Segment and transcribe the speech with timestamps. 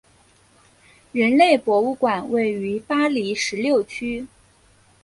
[1.11, 4.25] 人类博物馆位于巴黎十六区。